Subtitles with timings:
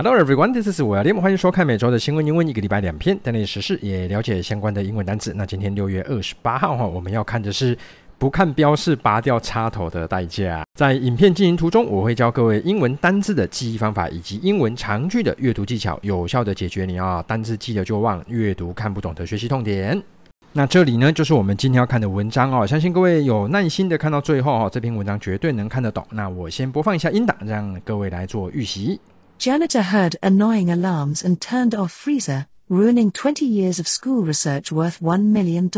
[0.00, 5.32] Hello everyone, this is William，欢迎收看每周的新闻英文，一个礼拜两篇，带你时事也了解相关的英文单词。
[5.34, 7.76] 那今天六月二十八号哈，我们要看的是
[8.16, 10.64] 不看标示拔掉插头的代价。
[10.78, 20.00] 在影片进行途中，我会教各位英文单字的记忆方法，以及英文长句的阅读技巧，有效的解决你啊单字记得就忘，阅读看不懂的学习痛点。
[20.52, 22.64] 那这里呢，就是我们今天要看的文章哦。
[22.64, 26.06] 相信各位有耐心的看到最后哦，这篇文章绝对能看得懂。
[26.10, 29.00] 那我先播放一下音档，让各位来做预习。
[29.38, 35.26] Janitor heard annoying alarms and turned off freezer, ruining 20 years of school research worth $1
[35.26, 35.70] million.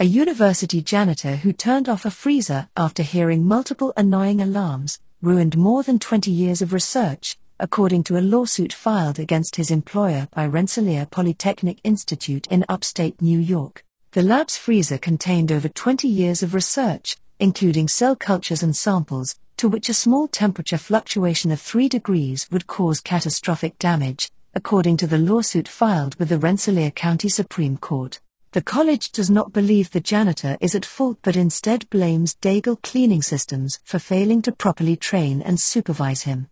[0.00, 5.84] A university janitor who turned off a freezer after hearing multiple annoying alarms ruined more
[5.84, 11.06] than 20 years of research, according to a lawsuit filed against his employer by Rensselaer
[11.06, 13.84] Polytechnic Institute in upstate New York.
[14.12, 19.68] The lab's freezer contained over 20 years of research, including cell cultures and samples, to
[19.68, 25.18] which a small temperature fluctuation of 3 degrees would cause catastrophic damage, according to the
[25.18, 28.18] lawsuit filed with the Rensselaer County Supreme Court.
[28.52, 33.20] The college does not believe the janitor is at fault but instead blames Daigle Cleaning
[33.20, 36.48] Systems for failing to properly train and supervise him.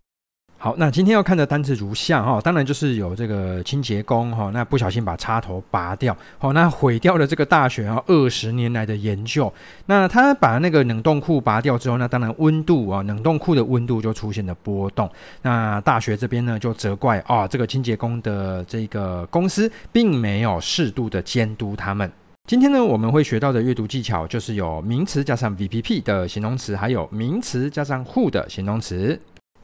[0.61, 9.53] 好，那今天要看的单词如下哈，当然就是有这个清洁工哈，那不小心把插头拔掉，好，那毁掉了这个大学啊二十年来的研究。
[9.87, 15.09] 那他把那个冷冻库拔掉之后，那当然温度啊，冷冻库的温度就出现了波动。
[15.42, 22.11] 那大学这边呢就责怪啊，这个清洁工的这个公司并没有适度的监督他们。
[22.48, 29.17] 今天呢，我们会学到的阅读技巧就是有名词加上 VPP 的形容词，还有名词加上 who 的形容词。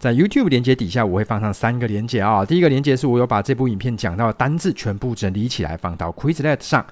[0.05, 2.45] 在 YouTube 连接底下，我会放上三个连接啊。
[2.45, 6.85] 第一个连接是我有把这部影片讲到的单字全部整理起来放到 Quizlet 上。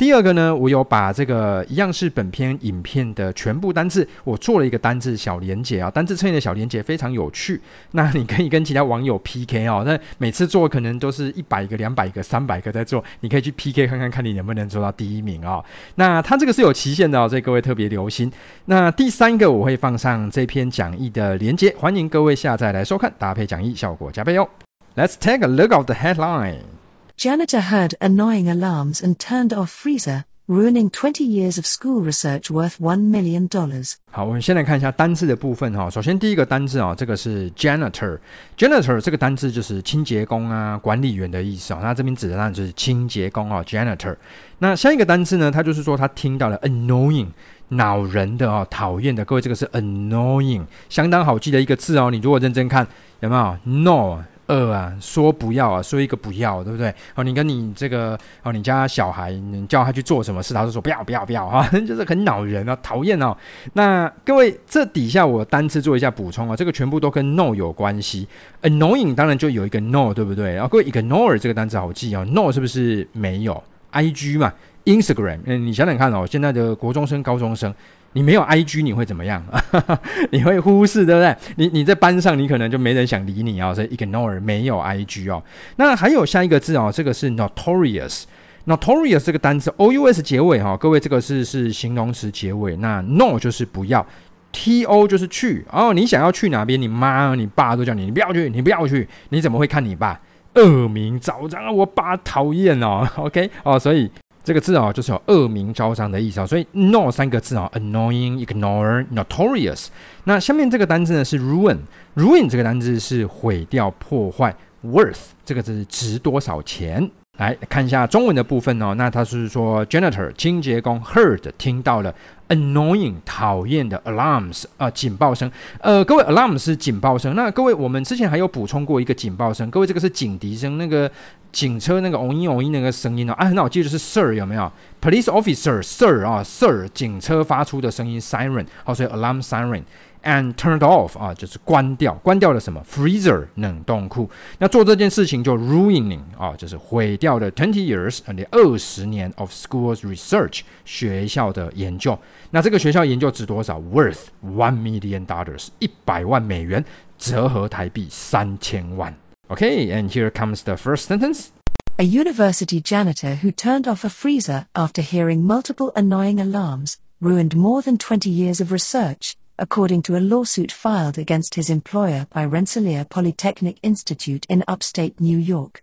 [0.00, 7.60] 第二个呢，我有把这个一样是本篇影片的全部单字，我做了一个单字小连结啊，单字测验的小连结非常有趣。
[7.90, 15.62] 那你可以跟其他网友 PK 哦，那每次做可能都是一百个、两百个、三百个在做，你可以去 PK 看看，看你能不能做到第一名哦。
[15.96, 18.32] 那它这个是有期限的哦，所以各位特别留心。
[18.64, 24.48] 那第三个我会放上这篇讲义的连接，欢迎各位下载来收看，搭配讲义效果加倍哦。
[24.96, 26.79] Let's take a look at the headline.
[27.22, 32.78] Janitor heard annoying alarms and turned off freezer, ruining 20 years of school research worth
[32.80, 33.46] $1 million.
[33.46, 33.96] dollars.
[34.10, 35.90] 好，我们先来看一下单字的部分哈。
[35.90, 38.18] 首先第一个单字啊，这个是 janitor。
[38.56, 41.80] janitor 这个单字就是清洁工啊、管理员的意思啊。
[41.82, 44.16] 那这边指的当然就是清洁工啊，janitor。
[44.56, 47.26] 那下一个单字呢，它就是说他听到了 annoying，
[47.68, 49.22] 恼人的啊，讨厌的。
[49.26, 52.10] 各位，这个是 annoying，相当好记的一个字哦。
[52.10, 52.88] 你如果认真看，
[53.20, 54.24] 有没有 no？
[54.50, 56.92] 二啊，说不要啊，说一个不要，对不对？
[57.14, 63.36] 哦，你跟你这个哦，你家小孩，你叫他去做什么事，他就说不要不要不要啊， 就是很恼人啊，讨厌哦。
[63.74, 68.26] 那各位，这底下我单词做一下补充啊，这个全部都跟 no 有关系。
[68.62, 70.54] Annoying 当然就有一个 no，对不对？
[70.54, 73.62] 然后各位，ignore 这个单词好记啊，no 是不是没有
[73.92, 74.52] ？IG 嘛
[74.84, 77.72] ，Instagram，嗯，你想想看哦，现在的国中生、高中生。
[78.12, 79.44] 你没有 IG 你会怎么样？
[80.32, 81.36] 你会忽视，对不对？
[81.56, 85.42] 你你在班上，你可能就没人想理你、哦，所以 ignore 没有 IG 哦。
[85.76, 88.24] 那还有下一个字哦，这个是 notorious。
[88.66, 92.76] notorious 这个单词 O U S 结尾哈、哦，各位这个是是形容词结尾。
[92.76, 94.04] 那 no 就是不要
[94.52, 95.94] ，T O 就是去哦。
[95.94, 96.80] 你想要去哪边？
[96.80, 99.08] 你妈、你爸都叫你，你不要去，你不要去。
[99.28, 100.20] 你怎么会看你爸
[100.54, 101.74] 恶名昭彰？
[101.74, 103.08] 我爸讨厌哦。
[103.16, 104.10] OK 哦，所以。
[104.50, 109.86] 这个字啊，就是有恶名昭彰的意思啊，所以 no 三个字啊，annoying、ignore、notorious。
[110.24, 114.52] 那下面这个单字呢是 ruin，ruin 这个单字是毁掉、破坏
[114.84, 117.08] ，worth 这个字值多少钱？
[117.40, 122.14] 来看一下中文的部分哦，那他是说 janitor 清洁工 heard 听到了
[122.48, 131.10] annoying 讨厌的 alarms 啊、呃、警报声，呃各位 alarm 是警报声，那各位我们之前还有补充过一个警报声，各位这个是警笛声，那个
[131.50, 134.70] 警车那个嗡音嗡音那个声音哦，啊很好记得是 sir 有没有
[135.00, 139.82] ？police officer sir 啊 sir 警车发出的声音 siren 好，所以 alarm siren。
[140.23, 142.83] And turned off 啊，就是关掉，关掉了什么？
[142.83, 144.27] Freezer 冷冻库。
[144.57, 152.17] 那做这件事情就 ruining 啊，就是毁掉了 twenty years，你二十年 of school's research 学校的研究。
[152.49, 153.79] 那这个学校研究值多少？
[153.79, 156.83] Worth one million dollars，一百万美元，
[157.19, 159.15] 折合台币三千万。
[159.49, 161.49] Okay，and here comes the first sentence.
[161.97, 167.83] A university janitor who turned off a freezer after hearing multiple annoying alarms ruined more
[167.83, 169.33] than twenty years of research.
[169.60, 175.38] according to a lawsuit filed against his employer by Rensselaer Polytechnic Institute in upstate New
[175.38, 175.82] York.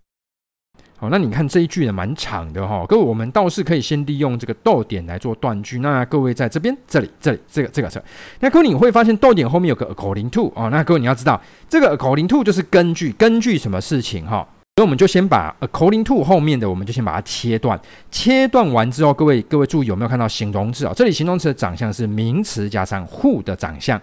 [1.00, 2.84] 好，那你看这一句呢，蛮长的哈。
[2.88, 5.78] 各位，我们倒是可以先利用这个逗点来做断句。
[5.78, 8.04] 那各位在这边、这里、这里、这个、这个、这。
[8.40, 10.72] 那各位你会发现逗点后面有个 according to 哦。
[10.72, 11.40] 那各位你要知道，
[11.70, 14.48] 这个 according to 就是根据根据什么事情哈。
[14.78, 17.80] 所以我们就先把 according to 后面的，我们就先把它切断。
[18.12, 20.94] 切断完之后，各位各位注意有没有看到形容词啊？
[20.96, 24.00] 这里形容词的长相是名词加上 who 的长相。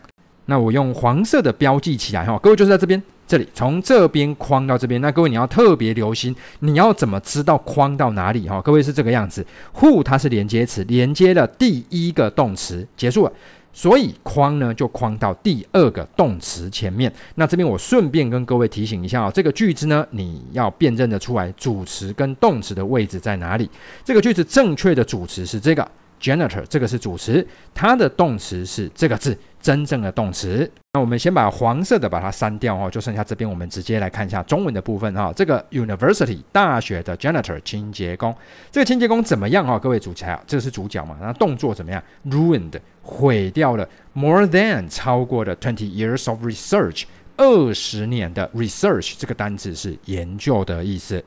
[0.46, 2.36] 那我用黄色的标记起来哈。
[2.42, 3.00] 各位就是在这边。
[3.26, 8.60] 这里从这边框到这边，那各位你要特别留心，你要怎么知道框到哪里哈？
[8.60, 9.46] 各位是这个样子
[9.78, 13.32] ，who 它是连接词，连接了第一个动词结束了，
[13.74, 17.12] 所以框呢就框到第二个动词前面。
[17.34, 23.68] 那这边我顺便跟各位提醒一下哦，这个句子呢你要辨认得出来主词跟动词的位置在哪里。
[24.04, 25.86] 这个句子正确的主词是这个
[26.24, 29.36] janitor，这个是主词，它的动词是这个字。
[29.64, 35.32] 真正的动词，那我们先把黄色的把它删掉哦，就剩下这边，我们直接来看一下中文的部分哈。
[35.34, 38.36] 这个 university 大学的 janitor 清洁工，
[38.70, 39.78] 这个清洁工怎么样哈？
[39.78, 41.16] 各位主角，这个是主角嘛？
[41.18, 47.04] 那动作怎么样？Ruined 毁掉了，more than 超过了 twenty years of research
[47.38, 51.24] 二十年的 research 这个单词是研究的意思。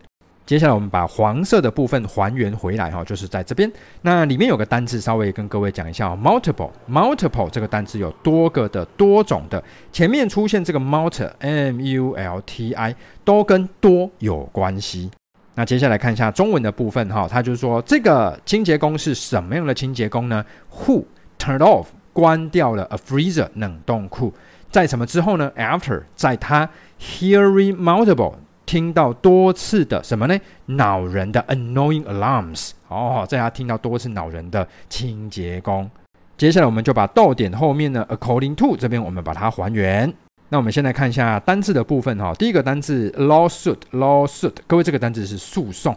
[0.47, 3.69] 接下来我们把黄色的部分还原回来哈，就是在这边。
[4.03, 9.61] 那里面有个单字，稍微跟各位讲一下，multiple，multiple 这个单字有多个的、多种的。
[9.91, 12.95] 前面出现这个 multi，M-U-L-T-I，
[13.25, 15.11] 都跟多有关系。
[15.55, 21.03] 那接下来看一下中文的部分哈，它就是说这个清洁工是什么样的清洁工呢？Who
[21.38, 24.33] turned off 关掉了 a freezer 冷冻库，
[24.71, 26.69] 在什么之后呢？After 在他
[27.01, 28.35] hearing multiple。
[28.67, 30.37] 听到多次的什么呢？
[30.65, 35.89] 恼人的 annoying alarms 哦，在他听到多次恼人的清洁工。
[36.37, 40.13] 接下来我们就把逗点后面的 according to 这边我们把它还原。
[40.49, 42.33] 那我们先来看一下单字的部分哈。
[42.35, 45.95] 第一个单字 lawsuit，lawsuit，各位这个单字是诉讼。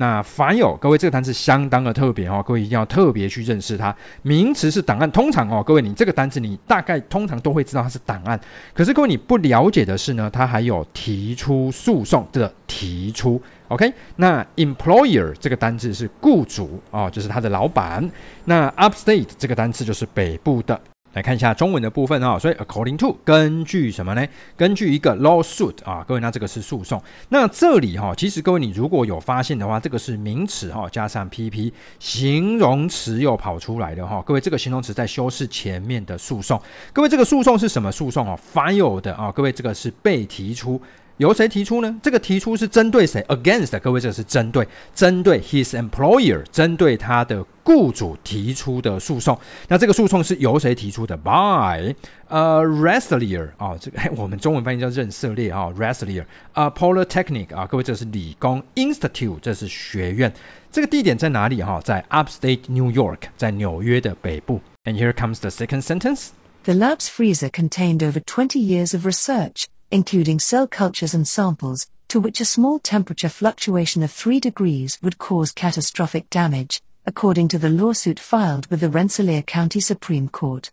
[0.00, 3.94] 那凡有各位这个单词相当的特别哦，各位一定要特别去认识它。
[4.22, 8.40] 名词是档案，通常哦，各位你这个单词你大概通常都会知道它是档案。
[8.72, 13.42] 可是各位你不了解的是呢，它还有提出诉讼的提出。
[13.66, 18.08] OK，那 employer 这个单字是雇主哦，就是他的老板。
[18.44, 20.80] 那 upstate 这个单词就是北部的。
[21.14, 24.24] 来看一下中文的部分啊，所以 according to 根据什么呢？
[24.56, 27.02] 根据一个 lawsuit 啊，各位，那这个是诉讼。
[27.30, 34.22] 那这里哈，其实各位你如果有发现的话，这个是名词哈，加上 pp 形容词又跑出来的哈。
[34.26, 36.60] 各位，这个形容词在修饰前面的诉讼。
[36.92, 40.80] 各位，这个诉讼是什么诉讼啊？Filed 的啊，各位，这个是被提出。
[41.17, 41.95] 由谁提出呢？
[42.01, 43.21] 这个提出是针对谁？
[43.29, 49.39] Against，各位，这个是针对针对 his employer，针对他的雇主提出的诉讼。
[49.67, 51.15] 那这个诉讼是由谁提出的？
[51.15, 51.95] By
[52.29, 60.33] a Rensselaer 啊，这个我们中文翻译叫任色列啊，Rensselaer 啊，Polytechnic 啊，各位，这是理工 Institute，这是学院。
[60.71, 61.61] 这个地点在哪里？
[61.61, 64.59] 哈，在 Upstate New York，在纽约的北部。
[64.83, 66.29] And here comes the second sentence.
[66.63, 69.65] The lab's freezer contained over 20 years of research.
[69.89, 75.17] including cell cultures and samples, to which a small temperature fluctuation of 3 degrees would
[75.17, 80.65] cause catastrophic damage, according to the lawsuit filed with the Rensselaer County Supreme Court.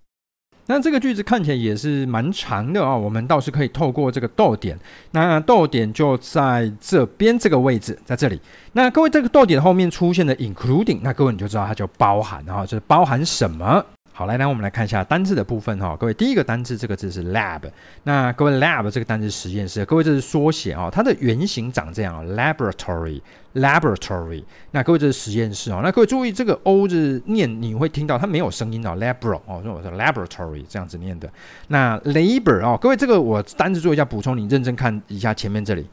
[0.67, 4.79] 那这个句子看起来也是蛮长的啊、哦，我们倒是可以透过这个逗点，
[5.11, 8.41] 那逗点就在这边这个位置，在这里。
[8.73, 13.85] 那各位，这个逗点后面出现的 including，那各位你就知道它就包含啊，就是包含什么？
[14.18, 15.94] 好，来，来，我们来看一下单字的部分哈。
[16.00, 17.60] 各位，第一个单字这个字是 lab，
[18.04, 24.42] 那各位 lab 这个单字实验室，各位这是缩写啊，它的原型长这样，laboratory，laboratory。
[24.72, 25.82] 那各位这是实验室哦。
[25.84, 31.30] 那各位注意这个 o 字念，你会听到它没有声音哦，labor 哦，我说 laboratory 这样子念的。
[31.68, 35.86] 那 labor 哦，各位这个我单字做一下补充，你认真看一下前面这里。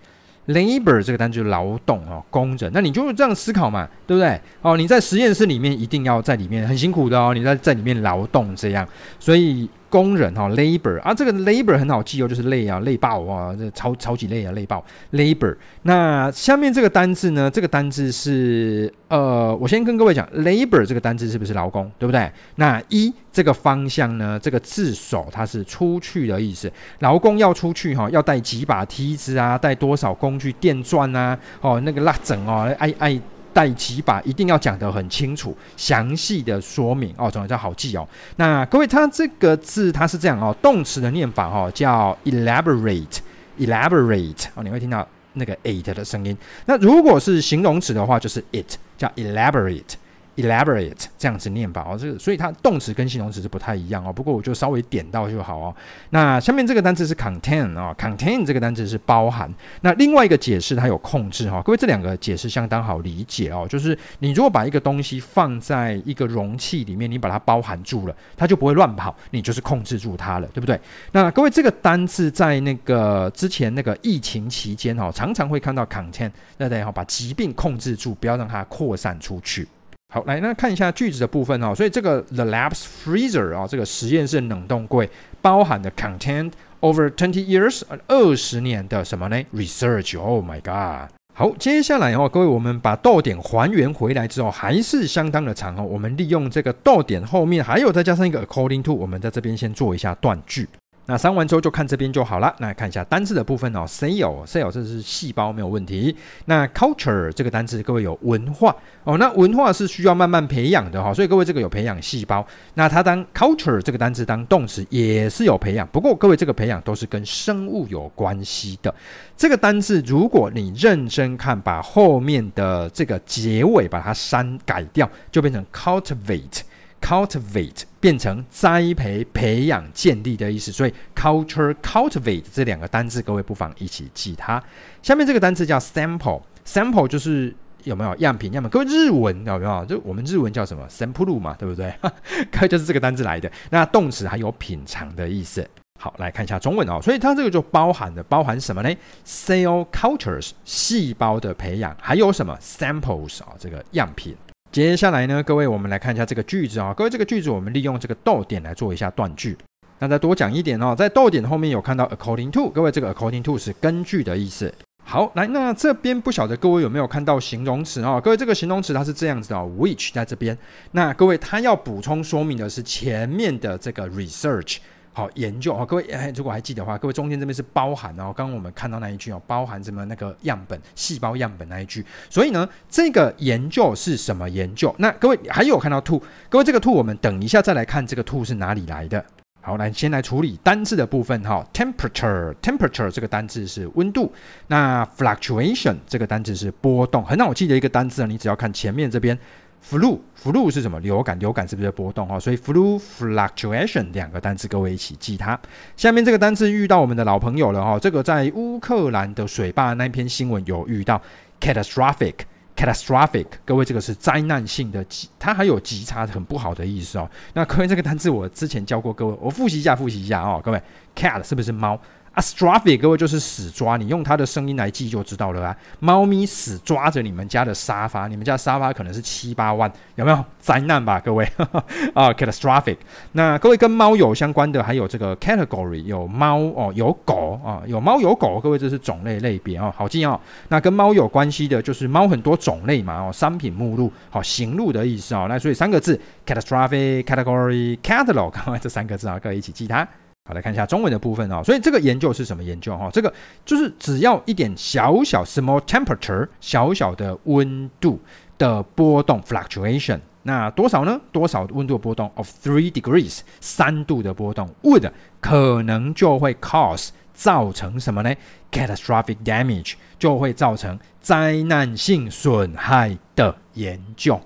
[0.48, 2.70] Labor 这个单就是劳动哦，工人。
[2.74, 4.40] 那你就这样思考嘛，对不对？
[4.60, 8.86] 哦，你在实验室里面一定要在里面很辛苦的哦，你在在里面劳动这样，
[9.18, 9.68] 所以。
[9.92, 14.82] 工人哈，labor 啊，这个 labor 很好记哦，就是累啊，累爆啊，这超超级累啊，累爆
[15.12, 15.54] labor。
[15.82, 17.50] 那下面这个单字呢？
[17.50, 22.32] 这个单字是呃，我先跟各位讲，labor 这个单字是不是劳工，对不对？
[22.54, 24.40] 那一这个方向呢？
[24.42, 33.20] 这个字首它是出去的意思，劳工要出去哈，要带几把梯子啊，带多少工具电钻啊，哦，那个拉整哦，哎哎。
[33.52, 38.08] 带几把一定要讲得很清楚，详细的说明哦，总之好记哦。
[38.36, 46.36] 那各位，它这个字它是这样哦，动词的念法哦叫 elaborate，elaborate 哦，你会听到那个 it 的声音。
[46.66, 49.94] 那如果是形容词的话，就是 it 叫 elaborate
[50.36, 54.12] elaborate 这样子念法哦，这个所以它动词跟形容词是不太一样哦。
[54.12, 55.74] 不过我就稍微点到就好哦。
[56.10, 59.52] 那下面这个单词是 contain 啊，contain 这个单词是包含。
[59.82, 63.66] 那另外一个解释它有控制哈，各位这两个解释相当好理解哦。
[63.68, 70.80] 就是你如果把一个东西放在一个容器里面，你把它包含住了，它就不会乱跑，你就是控制住它了，对不对？
[71.12, 76.82] 那各位这个单字在那个之前那个疫情期间哈，常常会看到 contain，对不对？
[76.82, 79.68] 哈，把疾病控制住，不要让它扩散出去。
[80.14, 81.74] 好，来那看一下句子的部分哦。
[81.74, 85.08] 所以这个 The lab's freezer 啊，这个实验室冷冻柜
[85.40, 90.20] 包含的 content over twenty years 二十年的什么呢？Research。
[90.20, 91.10] Oh my god！
[91.32, 95.82] 好，接下来哦，各位，我们把逗点还原回来之后，还是相当的长哦。
[95.82, 100.68] 我们利用这个逗点后面还有再加上一个 according to，我们在这边先做一下断句。
[101.06, 102.54] 那删完之后就看这边就好了。
[102.58, 106.14] 那看一下单字的部分哦，cell，cell 这是细胞没有问题。
[106.44, 109.18] 那 culture 这个单字，各位有文化哦。
[109.18, 112.46] 那文化是需要慢慢培养的哈，所以各位这个有培养细胞。
[112.74, 118.94] 那它当 culture 这个单字当动词也是有培养，不过各位这个培养都是跟生物有关系的。
[119.36, 126.60] 这个单字如果你认真看，把后面的这个结尾把它删改掉，就变成 cultivate。
[127.02, 134.62] Cultivate 变成栽培、培养、建立的意思，所以 culture cultivate 这两个单字，各位不妨一起记它。
[135.02, 137.54] 下面这个单字叫 sample，sample 就是
[137.84, 138.52] 有没有样品？
[138.52, 139.84] 样品，各位日文有没有？
[139.84, 141.92] 就我们日文叫什么 sample 嘛，对不对？
[142.50, 143.50] 各位就是这个单字来的。
[143.70, 145.68] 那动词还有品尝的意思。
[146.00, 147.00] 好，来看一下中文哦。
[147.02, 148.90] 所以它这个就包含了包含什么呢
[149.26, 153.54] ？cell cultures 细胞的培养，还有什么 samples 啊？
[153.58, 154.36] 这个样品。
[154.72, 156.94] 接下来呢，各位，我们来看一下这个句子啊。
[156.94, 159.54] 各位，这个句子我们利用这个逗点来做一下断句。
[159.98, 164.72] 那再多讲一点哦，在逗点后面有看到 according to，各位，这个 according to 是根据的意思。
[165.04, 168.18] 好，来，那这边不晓得各位有没有看到形容词啊？
[168.18, 170.56] 各位，这个形容词它是这样子的，which 在这边。
[170.92, 174.78] 那各位，它要补充说明的是前面的这个 research。
[175.14, 184.94] 好，研究哦，各位，哎，如果还记得的话，各位中间这边是包含哦，刚刚我们看到那一句哦，包含什么那个样本、细胞样本那一句，所以呢，这个研究是什么研究？
[184.98, 189.22] 那各位还有看到 to，各位这个 to 我们等一下再来看这个 to 是哪里来的。
[189.60, 194.32] 好，来先来处理单字的部分哈，temperature，temperature 这个单字是温度，
[194.68, 199.38] 那 fluctuation 这个单字是波动，很好记的一个单字啊，你只要看前面这边。
[199.84, 200.98] Flu，flu 是什么？
[201.00, 202.38] 流感，流感是不是波动哈？
[202.38, 205.58] 所以 flu fluctuation 两个单词，各位一起记它。
[205.96, 211.20] 下面这个单词遇到我们的老朋友了哈，这个在乌克兰的水坝那篇新闻有遇到
[211.60, 215.04] catastrophic，catastrophic，各位这个是灾难性的，
[215.38, 217.28] 它还有极差很不好的意思哦。
[217.54, 220.80] 那各位这个单词我之前教过各位，我复习一下，复习一下哦，各位
[221.16, 222.00] cat 是不是猫
[222.34, 225.76] ？Astrophic 各位就是死抓，你用它的声音来记就知道了啊。
[226.00, 231.20] 猫咪死抓着你们家的沙发，你们家沙发可能是七八万，有没有灾难吧？
[231.20, 231.44] 各位
[232.14, 232.96] 啊，catastrophic。
[233.32, 240.40] 那各位跟猫有相关的还有这个 category，有猫哦，有狗啊，有猫有狗，各位这是种类类别哦，好记哦。
[240.68, 245.46] 那跟猫有关系的就是猫很多种类嘛哦，商品目录好，行路的意思哦。
[245.48, 250.08] 那所以三个字 catastrophic category catalog，各 位这三个字啊，各位一起记它。
[250.44, 251.62] 好，来看一下中文的部分哦。
[251.62, 253.08] 所以这个研究是什么研究哈？
[253.12, 253.32] 这个
[253.64, 258.20] 就是只要一点小小 small temperature 小小的温度
[258.58, 261.20] 的波动 fluctuation，那多少呢？
[261.30, 265.08] 多少温度波动 of three degrees 三度的波动 would
[265.40, 268.34] 可能就会 cause 造成什么呢
[268.72, 274.40] ？catastrophic damage 就会造成灾难性损害的研究。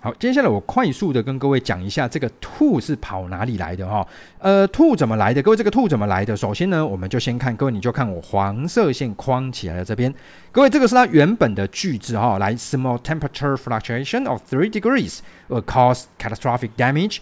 [0.00, 4.06] 好，接下来我快速的跟各位讲一下这个 to 是跑哪里来的哈？
[4.38, 5.42] 呃，to 怎么来的？
[5.42, 6.36] 各位，这个 to 怎么来的？
[6.36, 10.14] 首先呢，我们就先看，各位你就看我黄色线框起来的这边。
[10.52, 17.16] 各位，这个是它原本的句子哈，来，small temperature fluctuation of three degrees will cause catastrophic damage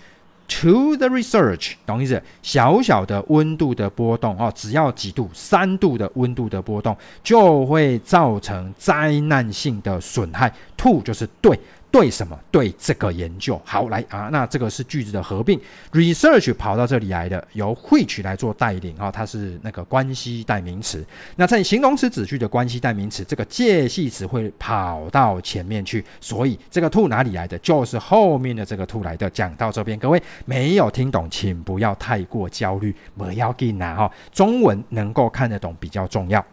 [0.48, 2.22] to the research，懂意思？
[2.42, 10.52] 小小的温度的波动哦，只要几度，三度的温度的波动就会造成灾难性的损害。
[10.76, 11.58] to 就是对。
[11.90, 12.38] 对什么？
[12.50, 13.60] 对这个研究。
[13.64, 15.60] 好，来啊，那这个是句子的合并
[15.92, 21.04] ，research 跑到这里来的，由 which 来做带领啊，它是那个关系代名词。
[21.36, 27.58] 那在形容词子句的关系代名词，这个介系词会跑到前面去，所以这个 to 哪里来的？
[27.58, 29.30] 就是后面的这个 to 来的。
[29.30, 36.44] 讲到这边，各位没有听懂，请不要太过焦虑，不要紧啊哈，中文能够看得懂比较重要。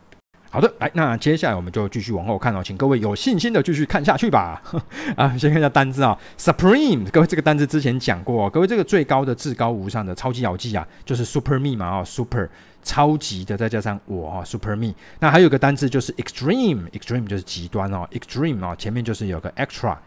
[0.53, 4.61] 好的，来，那接下来我们就继续往后看哦，请各位有信心的继续看下去吧。
[5.17, 12.47] 啊，先看一下单字啊，Supreme，各位这个单字之前讲过，各位这个最高的、至高无上的超级咬记啊，就是 Super Me 嘛，哦，Super
[12.83, 14.93] 超级的，再加上我啊，Super Me。
[15.17, 19.97] 那还有个单字就是 Extreme，Extreme 就是极端哦，Extreme 啊，前面就是有个 extra。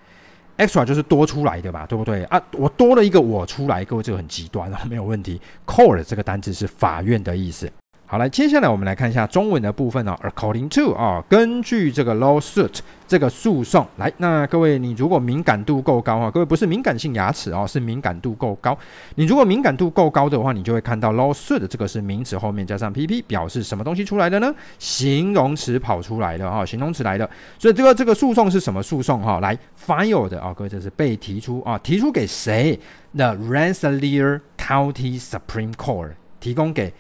[0.59, 2.41] extra 就是多出来的吧，对不对啊？
[2.53, 5.41] 我多了一个我出来，各位这个很极端啊，没有问题。
[5.67, 7.69] Court 这个单字是法院的意思。
[8.09, 10.17] 好，来，接下来我们来看一下中文的部分哦。
[10.23, 18.79] According to 啊，根据这个 lawsuit 这个诉讼，来，那各位你如果敏感度够高哈，各位不是敏感性牙齿哦，是敏感度够高。
[19.17, 24.55] 你如果敏感度够高的话，你就会看到 lawsuit 这个是名词后面加上 pp，表示什么东西出来的呢？
[24.79, 27.29] 形容词跑出来的哈，形容词来的。
[27.59, 29.41] 所以这个这个诉讼是什么诉讼哈？
[29.41, 32.79] 来，filed 的啊，各位这是被提出啊，提出给谁
[33.17, 36.95] ？The Rensselaer County Supreme Court 提供给。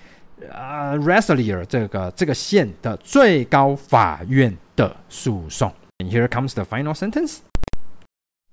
[0.51, 5.73] 呃、uh,，Rensselaer 这个这个县的最高法院的诉讼。
[5.99, 7.39] And here comes the final sentence.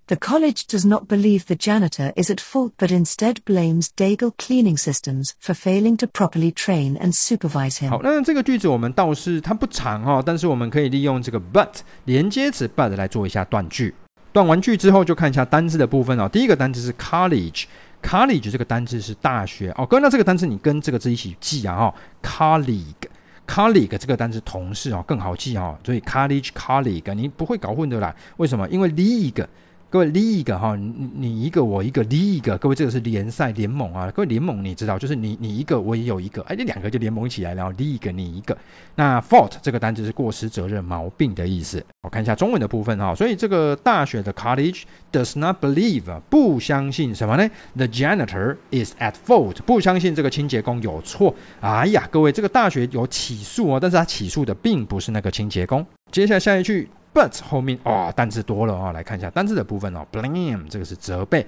[0.08, 4.78] The college does not believe the janitor is at fault, but instead blames Daigle Cleaning
[4.78, 7.90] Systems for failing to properly train and supervise him.
[7.90, 11.70] 好，那这个句子我们倒是它不长哦，但是我们可以利用这个 but
[12.06, 13.94] 连接词 but 来做一下断句。
[14.34, 16.28] 断完句之后，就看一下单字的部分哦。
[16.28, 17.66] 第一个单字是 college。
[18.04, 21.94] College 这个单词是大学哦，各位，那这个单词你跟这个字一起记啊哈、哦。
[22.22, 28.14] Colleague，colleague 这个单词同事哦，更好记哦，所以 college colleague 你不会搞混的啦。
[28.38, 28.68] 为什么？
[28.70, 29.46] 因为 league。
[29.94, 34.10] 各位，league 哈，你你一个我一个 league，各位这个是联赛联盟啊。
[34.10, 38.58] 各位联盟你知道，就是你你一个我也有一个，哎，这两个就联盟起来，然后 league 你一个。
[38.96, 41.86] 那 fault 这个单词是过失责任毛病的意思。
[42.02, 44.82] 我看一下中文的部分哈，所以这个大学的 college
[45.12, 51.36] does not believe 不相信什么呢？The janitor is at fault 不相信这个清洁工有错。
[51.60, 55.86] 哎呀，各位这个大学有起诉哦，但是他起诉的并不是那个清洁工。
[56.12, 56.90] 接下来下一句。
[57.14, 60.06] But 后面哦，单字多了哦，来看一下单字的部分哦。
[60.12, 61.46] Blame 这个是责备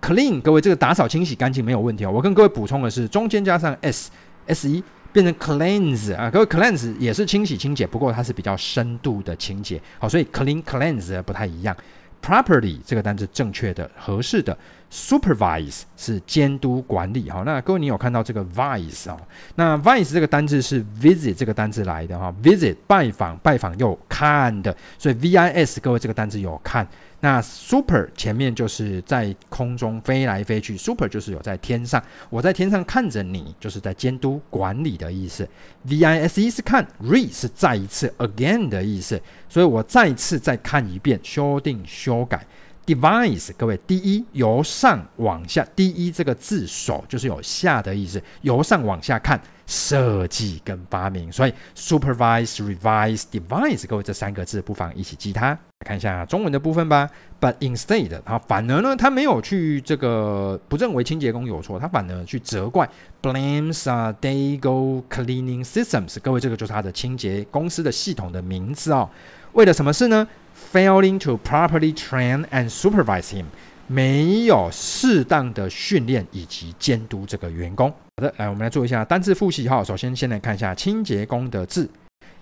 [0.00, 2.10] ，Clean 各位这个打扫清洗干净没有问题哦。
[2.10, 4.10] 我跟各位补充的是，中间加上 s
[4.46, 11.76] s e 变成 cleans 啊，各位 cleans 也是清洗清洁，不过它是比较深度的清洁，好，所以 clean cleans 不太一样。
[12.24, 14.56] Property 这个单字正确的、合适的。
[14.90, 19.18] Supervise 是监督管理哈，那各位你有看到这个 vice 啊？
[19.56, 26.86] 那 vice 这个单字是 visit 这个单字来的哈，visit 拜访，拜访又看的，所以 vis 各位这个单字有看。
[27.24, 35.48] 那 super 前面就是在空中飞来飞去，super 就是有在天上，我在天上看着你，就是在监督管理的意思。
[35.88, 42.46] vise 是看，re 是再一次，again 的意思，所以我再次再看一遍，修订修改。
[42.84, 55.58] device，各位，第一由上往下，第一这个字首就是有下的意思，由上往下看，设计跟发明，所以 supervise、revise、devise，各位这三个字不妨一起记它。
[55.84, 57.08] 看一下中文的部分吧。
[57.40, 62.88] But instead，啊，反而呢，他没有去这个不认为清洁工有错，他反而去责怪
[63.20, 69.10] blames 啊，Daigle Cleaning Systems，各位这个就是他的清洁公司的系统的名字哦。
[69.52, 70.26] 为了什么事呢
[70.72, 73.44] ？Failing to properly train and supervise him，
[73.86, 77.90] 没有适当的训练以及监督这个员工。
[77.90, 79.82] 好的，来我们来做一下单字复习哈。
[79.84, 81.90] 首先，先来看一下清洁工的字。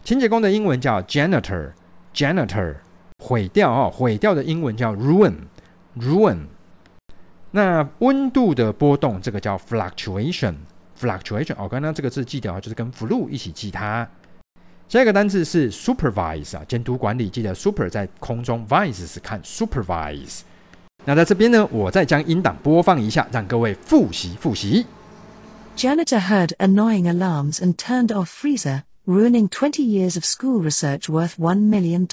[0.05, 2.77] 清洁工的英文叫 janitor，janitor，
[3.19, 6.47] 毁掉哦，毁掉的英文叫 ruin，ruin。
[7.53, 11.55] 那温度的波动，这个叫 fluctuation，fluctuation。
[11.59, 14.09] 哦，刚刚这个字记得啊，就是跟 flu 一起记它。
[14.89, 17.29] 下一个单词是 supervise 啊，监督管理。
[17.29, 20.41] 记得 super 在空中，vise 是看 supervise。
[21.06, 24.86] 那在这边呢，我再将音档播放一下，让各位复习复习。
[25.78, 31.70] Janitor heard annoying alarms and turned off freezer, ruining 20 years of school research worth $1
[31.70, 32.08] million.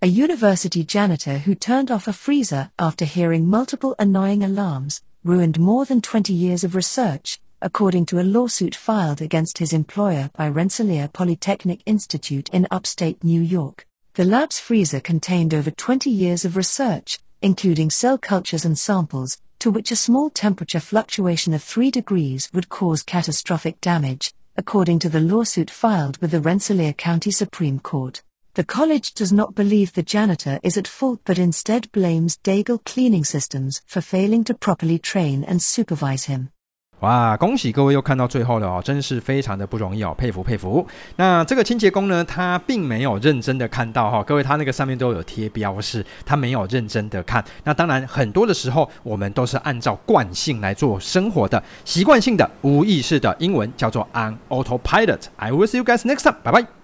[0.00, 5.84] A university janitor who turned off a freezer after hearing multiple annoying alarms ruined more
[5.84, 7.40] than 20 years of research.
[7.64, 13.40] according to a lawsuit filed against his employer by Rensselaer Polytechnic Institute in upstate New
[13.40, 13.86] York.
[14.14, 19.71] The lab's freezer contained over 20 years of research, including cell cultures and samples, to
[19.71, 25.19] which a small temperature fluctuation of 3 degrees would cause catastrophic damage, according to the
[25.19, 28.21] lawsuit filed with the Rensselaer County Supreme Court.
[28.55, 33.23] The college does not believe the janitor is at fault but instead blames Daigle Cleaning
[33.23, 36.51] Systems for failing to properly train and supervise him.
[37.01, 40.85] 哇，恭喜各位又看到最后了哦，真是非常的不容易哦，佩服佩服。
[41.15, 47.43] 那这个清洁工呢，他并没有认真的看到哈、哦，各位他那个上面都有贴标示，他没有认真的看。
[47.63, 55.21] 那当然很多的时候，我们都是按照惯性来做生活的，习惯性的、无意识的英文叫做 on autopilot。
[55.37, 56.78] I will see you guys next time，拜拜。